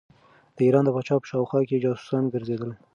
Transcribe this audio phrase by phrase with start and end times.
[0.55, 2.71] د ایران د پاچا په شاوخوا کې جاسوسان ګرځېدل.